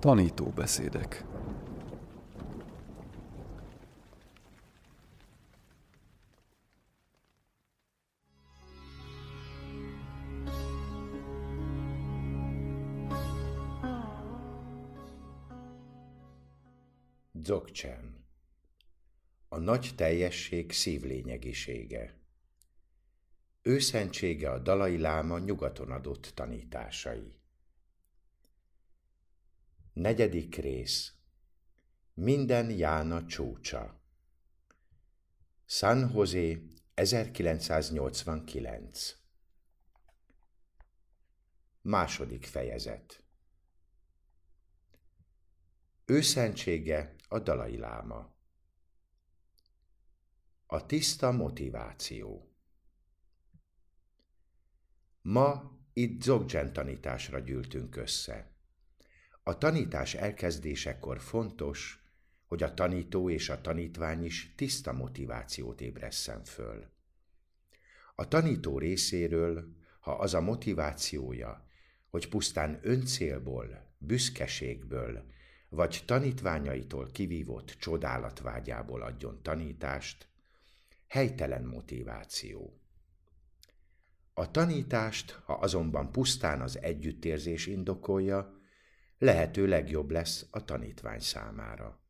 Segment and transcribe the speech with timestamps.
[0.00, 1.24] Tanítóbeszédek.
[17.32, 18.26] Dzogchen.
[19.48, 22.18] A nagy teljesség szívlényegisége.
[23.62, 27.39] Őszentsége a Dalai Láma nyugaton adott tanításai
[29.92, 31.12] Negyedik rész.
[32.14, 34.00] Minden Jána csúcsa.
[35.66, 36.56] San Jose
[36.94, 39.18] 1989
[41.82, 43.22] Második fejezet.
[46.04, 48.34] Őszentsége a Dalai Láma.
[50.66, 52.54] A tiszta motiváció.
[55.22, 58.49] Ma itt Dzogchen tanításra gyűltünk össze.
[59.42, 62.04] A tanítás elkezdésekor fontos,
[62.46, 66.90] hogy a tanító és a tanítvány is tiszta motivációt ébresszen föl.
[68.14, 71.68] A tanító részéről, ha az a motivációja,
[72.08, 75.24] hogy pusztán öncélból, büszkeségből,
[75.68, 80.28] vagy tanítványaitól kivívott csodálatvágyából adjon tanítást,
[81.06, 82.80] helytelen motiváció.
[84.34, 88.59] A tanítást, ha azonban pusztán az együttérzés indokolja,
[89.20, 92.00] lehető legjobb lesz a tanítvány számára.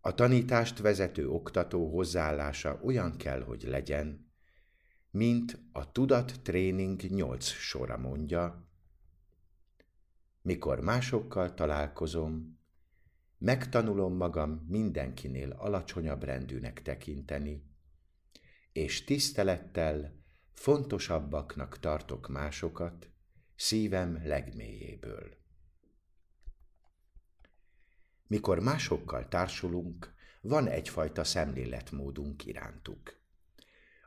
[0.00, 4.32] A tanítást vezető oktató hozzáállása olyan kell, hogy legyen,
[5.10, 8.68] mint a tudat tréning nyolc sora mondja,
[10.42, 12.58] mikor másokkal találkozom,
[13.38, 17.62] megtanulom magam mindenkinél alacsonyabb rendűnek tekinteni,
[18.72, 23.10] és tisztelettel fontosabbaknak tartok másokat
[23.56, 25.37] szívem legmélyéből.
[28.28, 33.16] Mikor másokkal társulunk, van egyfajta szemléletmódunk irántuk.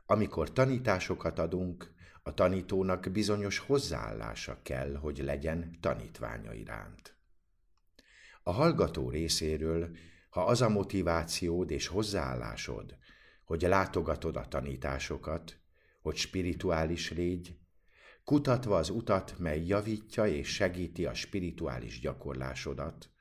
[0.06, 7.16] Amikor tanításokat adunk, a tanítónak bizonyos hozzáállása kell, hogy legyen tanítványa iránt.
[8.42, 9.96] A hallgató részéről,
[10.30, 12.96] ha az a motivációd és hozzáállásod,
[13.44, 15.58] hogy látogatod a tanításokat,
[16.02, 17.58] hogy spirituális légy,
[18.24, 23.11] kutatva az utat, mely javítja és segíti a spirituális gyakorlásodat,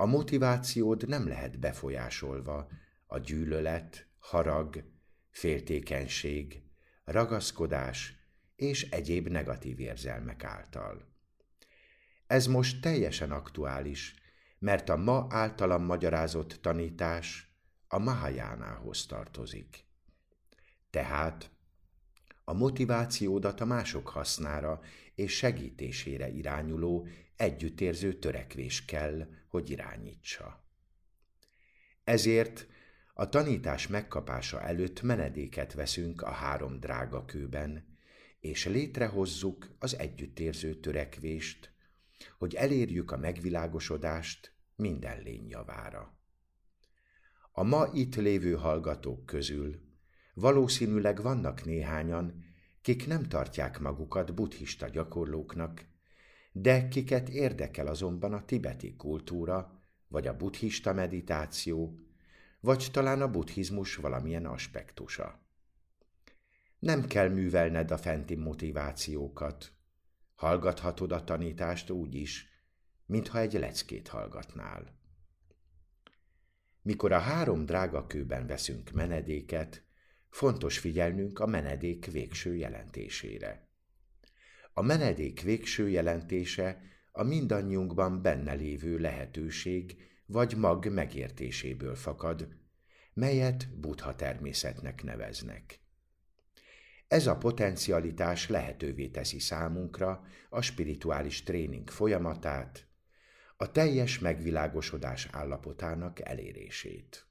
[0.00, 2.68] a motivációd nem lehet befolyásolva
[3.06, 4.84] a gyűlölet, harag,
[5.30, 6.62] féltékenység,
[7.04, 8.14] ragaszkodás
[8.56, 11.08] és egyéb negatív érzelmek által.
[12.26, 14.14] Ez most teljesen aktuális,
[14.58, 17.54] mert a ma általam magyarázott tanítás
[17.88, 19.84] a Mahajánához tartozik.
[20.90, 21.50] Tehát
[22.44, 24.80] a motivációdat a mások hasznára
[25.14, 27.06] és segítésére irányuló
[27.40, 30.64] együttérző törekvés kell, hogy irányítsa.
[32.04, 32.66] Ezért
[33.14, 37.98] a tanítás megkapása előtt menedéket veszünk a három drága kőben,
[38.40, 41.72] és létrehozzuk az együttérző törekvést,
[42.38, 46.18] hogy elérjük a megvilágosodást minden lény javára.
[47.52, 49.88] A ma itt lévő hallgatók közül
[50.34, 52.44] valószínűleg vannak néhányan,
[52.82, 55.84] kik nem tartják magukat buddhista gyakorlóknak,
[56.52, 61.98] de kiket érdekel azonban a tibeti kultúra, vagy a buddhista meditáció,
[62.60, 65.40] vagy talán a buddhizmus valamilyen aspektusa.
[66.78, 69.72] Nem kell művelned a fenti motivációkat.
[70.34, 72.48] Hallgathatod a tanítást úgy is,
[73.06, 74.98] mintha egy leckét hallgatnál.
[76.82, 79.82] Mikor a három drága kőben veszünk menedéket,
[80.28, 83.69] fontos figyelnünk a menedék végső jelentésére.
[84.80, 86.82] A menedék végső jelentése
[87.12, 89.96] a mindannyiunkban benne lévő lehetőség
[90.26, 92.48] vagy mag megértéséből fakad,
[93.14, 95.80] melyet buddha természetnek neveznek.
[97.08, 102.86] Ez a potencialitás lehetővé teszi számunkra a spirituális tréning folyamatát,
[103.56, 107.26] a teljes megvilágosodás állapotának elérését.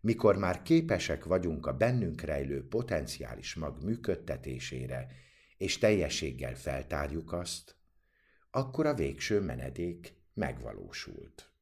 [0.00, 5.28] Mikor már képesek vagyunk a bennünk rejlő potenciális mag működtetésére,
[5.60, 7.76] és teljességgel feltárjuk azt,
[8.50, 11.52] akkor a végső menedék megvalósult.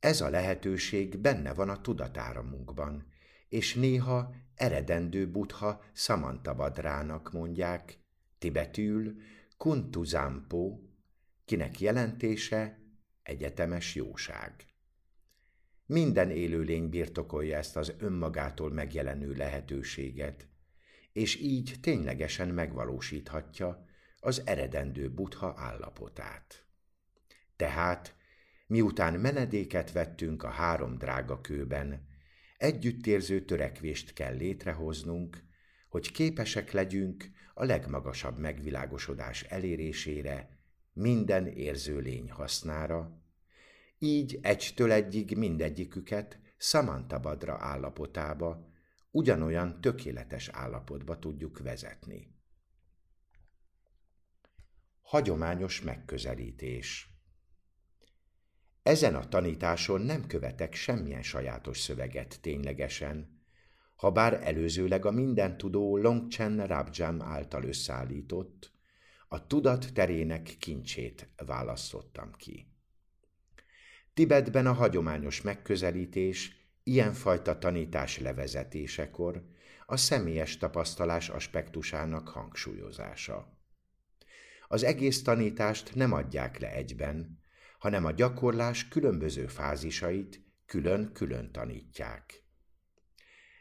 [0.00, 3.06] Ez a lehetőség benne van a tudatáramunkban,
[3.48, 7.98] és néha eredendő buddha Samantabadrának mondják,
[8.38, 9.16] tibetül
[9.56, 10.78] Kuntuzampo,
[11.44, 12.78] kinek jelentése
[13.22, 14.64] egyetemes jóság.
[15.86, 20.49] Minden élőlény birtokolja ezt az önmagától megjelenő lehetőséget,
[21.12, 23.84] és így ténylegesen megvalósíthatja
[24.20, 26.64] az eredendő butha állapotát.
[27.56, 28.14] Tehát,
[28.66, 32.08] miután menedéket vettünk a három drága kőben,
[32.56, 35.42] együttérző törekvést kell létrehoznunk,
[35.88, 40.58] hogy képesek legyünk a legmagasabb megvilágosodás elérésére,
[40.92, 43.22] minden érző lény hasznára,
[43.98, 48.69] így egytől egyig mindegyiküket Samantabadra állapotába,
[49.10, 52.34] ugyanolyan tökéletes állapotba tudjuk vezetni.
[55.02, 57.10] Hagyományos megközelítés
[58.82, 63.38] Ezen a tanításon nem követek semmilyen sajátos szöveget ténylegesen,
[63.96, 68.72] ha bár előzőleg a mindentudó Longchen Rabjam által összeállított,
[69.28, 72.66] a tudat terének kincsét választottam ki.
[74.14, 79.44] Tibetben a hagyományos megközelítés ilyenfajta tanítás levezetésekor
[79.86, 83.58] a személyes tapasztalás aspektusának hangsúlyozása.
[84.68, 87.38] Az egész tanítást nem adják le egyben,
[87.78, 92.44] hanem a gyakorlás különböző fázisait külön-külön tanítják.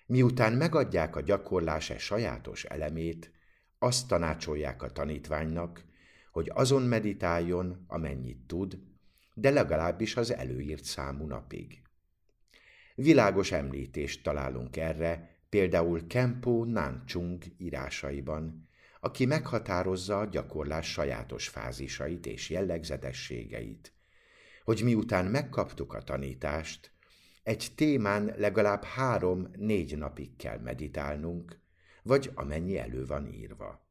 [0.05, 3.31] Miután megadják a gyakorlás e sajátos elemét,
[3.79, 5.85] azt tanácsolják a tanítványnak,
[6.31, 8.79] hogy azon meditáljon, amennyit tud,
[9.33, 11.81] de legalábbis az előírt számú napig.
[13.01, 18.69] Világos említést találunk erre, például Kempo Nanchung írásaiban,
[18.99, 23.93] aki meghatározza a gyakorlás sajátos fázisait és jellegzetességeit,
[24.63, 26.91] hogy miután megkaptuk a tanítást,
[27.43, 31.59] egy témán legalább három-négy napig kell meditálnunk,
[32.03, 33.87] vagy amennyi elő van írva.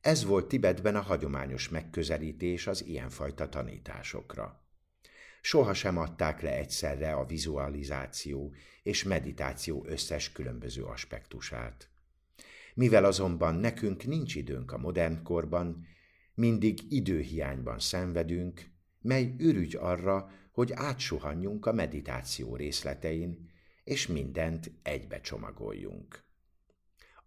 [0.00, 4.65] Ez volt Tibetben a hagyományos megközelítés az ilyenfajta tanításokra.
[5.46, 11.90] Soha sem adták le egyszerre a vizualizáció és meditáció összes különböző aspektusát.
[12.74, 15.86] Mivel azonban nekünk nincs időnk a modern korban,
[16.34, 18.70] mindig időhiányban szenvedünk,
[19.00, 23.50] mely ürügy arra, hogy átsuhanjunk a meditáció részletein,
[23.84, 26.24] és mindent egybe csomagoljunk.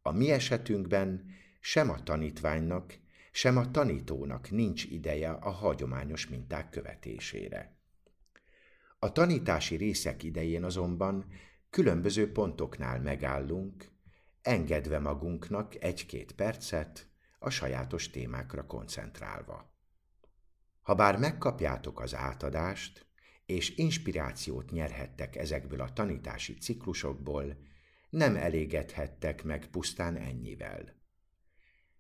[0.01, 1.25] A mi esetünkben
[1.59, 2.93] sem a tanítványnak,
[3.31, 7.77] sem a tanítónak nincs ideje a hagyományos minták követésére.
[8.99, 11.25] A tanítási részek idején azonban
[11.69, 13.91] különböző pontoknál megállunk,
[14.41, 17.07] engedve magunknak egy-két percet
[17.39, 19.73] a sajátos témákra koncentrálva.
[20.81, 23.05] Ha bár megkapjátok az átadást,
[23.45, 27.57] és inspirációt nyerhettek ezekből a tanítási ciklusokból,
[28.09, 30.97] nem elégedhettek meg pusztán ennyivel.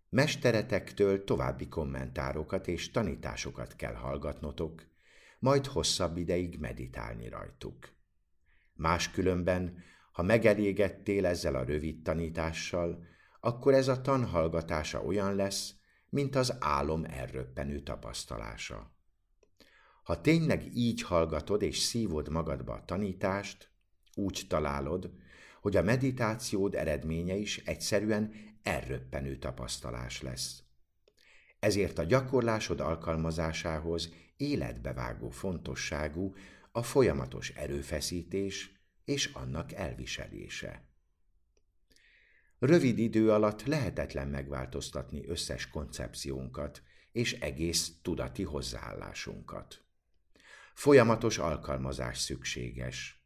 [0.09, 4.88] Mesteretektől további kommentárokat és tanításokat kell hallgatnotok,
[5.39, 7.89] majd hosszabb ideig meditálni rajtuk.
[8.73, 13.03] Máskülönben, ha megelégedtél ezzel a rövid tanítással,
[13.39, 15.73] akkor ez a tanhallgatása olyan lesz,
[16.09, 18.97] mint az álom elröppenő tapasztalása.
[20.03, 23.69] Ha tényleg így hallgatod és szívod magadba a tanítást,
[24.15, 25.11] úgy találod,
[25.61, 28.33] hogy a meditációd eredménye is egyszerűen
[28.63, 30.63] elröppenő tapasztalás lesz.
[31.59, 36.35] Ezért a gyakorlásod alkalmazásához életbevágó fontosságú
[36.71, 38.71] a folyamatos erőfeszítés
[39.05, 40.83] és annak elviselése.
[42.59, 49.83] Rövid idő alatt lehetetlen megváltoztatni összes koncepciónkat és egész tudati hozzáállásunkat.
[50.73, 53.23] Folyamatos alkalmazás szükséges.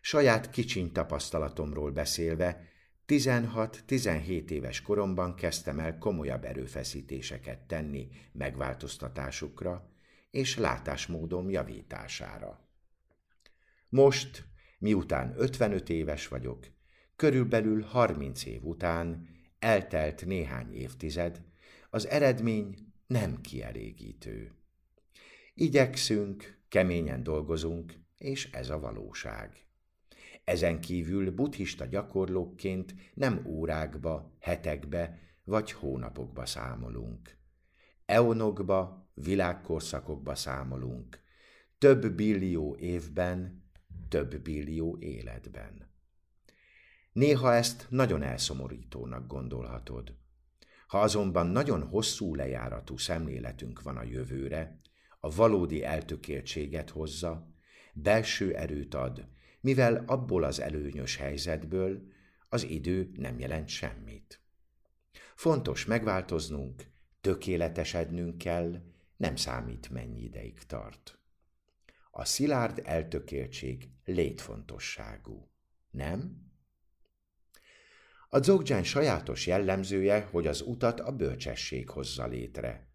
[0.00, 2.68] Saját kicsiny tapasztalatomról beszélve,
[3.06, 9.90] 16-17 éves koromban kezdtem el komolyabb erőfeszítéseket tenni megváltoztatásukra
[10.30, 12.68] és látásmódom javítására.
[13.88, 14.44] Most,
[14.78, 16.66] miután 55 éves vagyok,
[17.16, 21.42] körülbelül 30 év után, eltelt néhány évtized,
[21.90, 22.74] az eredmény
[23.06, 24.52] nem kielégítő.
[25.54, 29.66] Igyekszünk, keményen dolgozunk, és ez a valóság.
[30.44, 37.39] Ezen kívül buddhista gyakorlókként nem órákba, hetekbe vagy hónapokba számolunk.
[38.10, 41.20] Eonokba, világkorszakokba számolunk.
[41.78, 43.64] Több billió évben,
[44.08, 45.90] több billió életben.
[47.12, 50.16] Néha ezt nagyon elszomorítónak gondolhatod.
[50.86, 54.80] Ha azonban nagyon hosszú lejáratú szemléletünk van a jövőre,
[55.20, 57.54] a valódi eltökéltséget hozza,
[57.92, 59.28] belső erőt ad,
[59.60, 62.02] mivel abból az előnyös helyzetből
[62.48, 64.40] az idő nem jelent semmit.
[65.34, 66.89] Fontos megváltoznunk,
[67.20, 68.82] tökéletesednünk kell,
[69.16, 71.18] nem számít mennyi ideig tart.
[72.10, 75.50] A szilárd eltökéltség létfontosságú,
[75.90, 76.48] nem?
[78.28, 82.88] A dzogdzsán sajátos jellemzője, hogy az utat a bölcsesség hozza létre.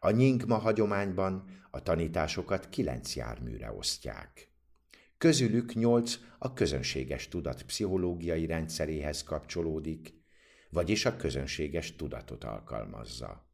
[0.00, 4.52] A nyingma hagyományban a tanításokat kilenc járműre osztják.
[5.18, 10.14] Közülük nyolc a közönséges tudat pszichológiai rendszeréhez kapcsolódik,
[10.70, 13.53] vagyis a közönséges tudatot alkalmazza.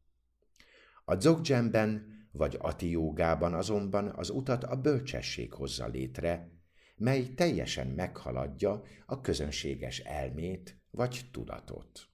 [1.11, 6.49] A dzogdzsemben vagy atiógában azonban az utat a bölcsesség hozza létre,
[6.95, 12.07] mely teljesen meghaladja a közönséges elmét vagy tudatot.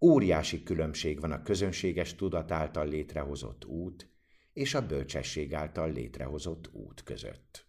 [0.00, 4.10] Óriási különbség van a közönséges tudat által létrehozott út
[4.52, 7.66] és a bölcsesség által létrehozott út között.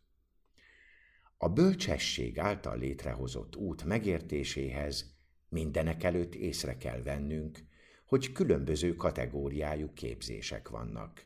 [1.38, 5.15] A bölcsesség által létrehozott út megértéséhez
[5.50, 7.67] mindenek előtt észre kell vennünk,
[8.10, 11.25] hogy különböző kategóriájú képzések vannak.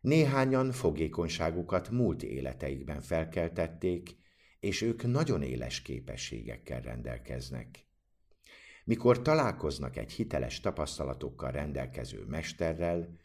[0.00, 4.16] Néhányan fogékonyságukat múlt életeikben felkeltették,
[4.58, 7.86] és ők nagyon éles képességekkel rendelkeznek.
[8.84, 13.18] Mikor találkoznak egy hiteles tapasztalatokkal rendelkező mesterrel,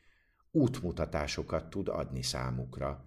[0.51, 3.05] útmutatásokat tud adni számukra,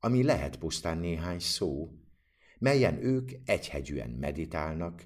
[0.00, 1.90] ami lehet pusztán néhány szó,
[2.58, 5.02] melyen ők egyhegyűen meditálnak,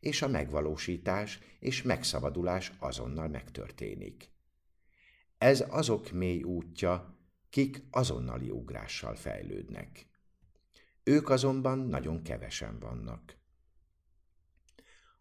[0.00, 4.30] és a megvalósítás és megszabadulás azonnal megtörténik.
[5.38, 7.18] Ez azok mély útja,
[7.50, 10.06] kik azonnali ugrással fejlődnek.
[11.04, 13.36] Ők azonban nagyon kevesen vannak.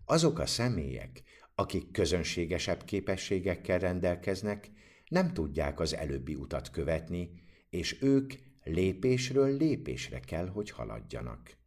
[0.05, 1.23] Azok a személyek,
[1.55, 4.71] akik közönségesebb képességekkel rendelkeznek,
[5.07, 7.31] nem tudják az előbbi utat követni,
[7.69, 8.33] és ők
[8.63, 11.57] lépésről lépésre kell, hogy haladjanak.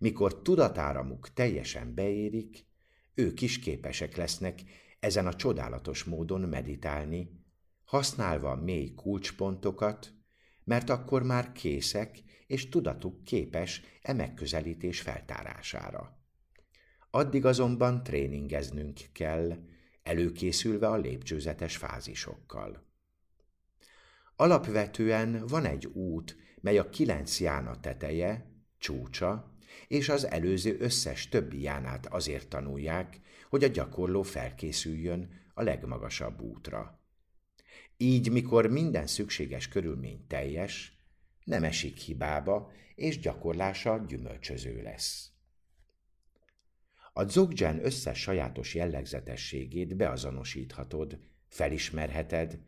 [0.00, 2.64] Mikor tudatáramuk teljesen beérik,
[3.14, 4.60] ők is képesek lesznek
[5.00, 7.30] ezen a csodálatos módon meditálni,
[7.84, 10.12] használva mély kulcspontokat,
[10.64, 16.18] mert akkor már készek, és tudatuk képes e megközelítés feltárására.
[17.10, 19.58] Addig azonban tréningeznünk kell,
[20.02, 22.86] előkészülve a lépcsőzetes fázisokkal.
[24.36, 29.49] Alapvetően van egy út, mely a kilenc jána teteje, csúcsa,
[29.88, 37.00] és az előző összes többi jánát azért tanulják, hogy a gyakorló felkészüljön a legmagasabb útra.
[37.96, 40.98] Így, mikor minden szükséges körülmény teljes,
[41.44, 45.30] nem esik hibába, és gyakorlása gyümölcsöző lesz.
[47.12, 51.18] A dzogdzsán összes sajátos jellegzetességét beazonosíthatod,
[51.48, 52.58] felismerheted,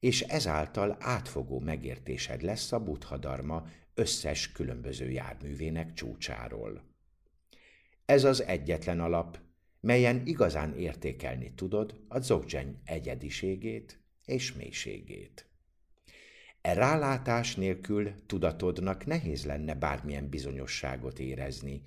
[0.00, 6.88] és ezáltal átfogó megértésed lesz a buddha dharma összes különböző járművének csúcsáról.
[8.04, 9.40] Ez az egyetlen alap,
[9.80, 15.50] melyen igazán értékelni tudod a dzogdzseny egyediségét, és mélységét.
[16.60, 21.82] E rálátás nélkül tudatodnak nehéz lenne bármilyen bizonyosságot érezni,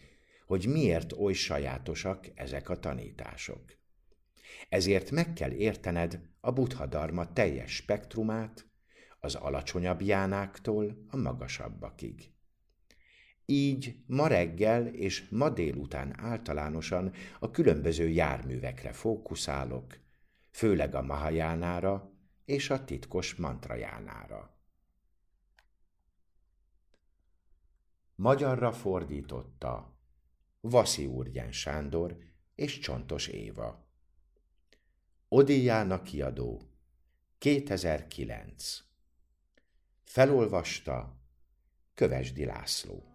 [0.46, 3.62] hogy miért oly sajátosak ezek a tanítások.
[4.70, 8.66] Ezért meg kell értened a buddha dharma teljes spektrumát,
[9.24, 12.32] az alacsonyabb jánáktól a magasabbakig.
[13.46, 19.98] Így ma reggel és ma délután általánosan a különböző járművekre fókuszálok,
[20.52, 22.12] főleg a Mahajánára,
[22.46, 24.58] és a titkos mantrajánára.
[28.16, 29.98] Magyarra fordította
[30.62, 32.18] Vaszi Úrgyán Sándor
[32.56, 33.88] és Csontos Éva.
[35.28, 36.62] Odiána kiadó
[37.38, 38.92] 2009
[40.14, 41.18] Felolvasta
[41.94, 43.13] Kövesdi László